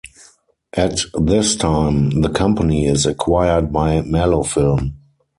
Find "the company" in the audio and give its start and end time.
2.23-2.87